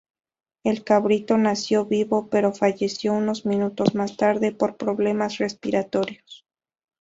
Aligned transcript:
El 0.63 0.83
cabrito 0.83 1.37
nació 1.37 1.85
vivo 1.85 2.27
pero 2.27 2.51
falleció 2.55 3.13
unos 3.13 3.45
minutos 3.45 3.93
más 3.93 4.17
tarde 4.17 4.51
por 4.51 4.75
problemas 4.75 5.37
respiratorios. 5.37 6.43